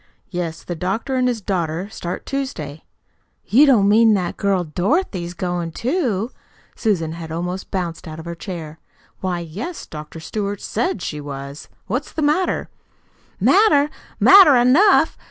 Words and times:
"Yes. 0.31 0.63
The 0.63 0.73
doctor 0.73 1.15
and 1.15 1.27
his 1.27 1.41
daughter 1.41 1.87
start 1.91 2.25
Tuesday." 2.25 2.85
"You 3.45 3.67
don't 3.67 3.87
mean 3.87 4.15
that 4.15 4.35
girl 4.35 4.63
Dorothy's 4.63 5.35
goin' 5.35 5.71
too?" 5.71 6.31
Susan 6.75 7.11
had 7.11 7.31
almost 7.31 7.69
bounced 7.69 8.07
out 8.07 8.17
of 8.17 8.25
her 8.25 8.33
chair. 8.33 8.79
"Why, 9.19 9.37
yes, 9.41 9.85
Dr. 9.85 10.19
Stewart 10.19 10.59
SAID 10.59 11.03
she 11.03 11.21
was. 11.21 11.69
What's 11.85 12.11
the 12.11 12.23
matter?" 12.23 12.67
"Matter? 13.39 13.91
Matter 14.19 14.55
enough! 14.55 15.19